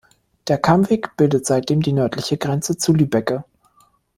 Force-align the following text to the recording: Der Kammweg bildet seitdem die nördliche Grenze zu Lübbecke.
Der 0.47 0.57
Kammweg 0.57 1.15
bildet 1.15 1.45
seitdem 1.45 1.83
die 1.83 1.93
nördliche 1.93 2.35
Grenze 2.35 2.75
zu 2.75 2.91
Lübbecke. 2.91 3.45